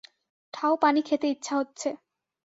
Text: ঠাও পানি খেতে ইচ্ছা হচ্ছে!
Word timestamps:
ঠাও 0.53 0.73
পানি 0.75 1.01
খেতে 1.01 1.27
ইচ্ছা 1.29 1.53
হচ্ছে! 1.55 1.89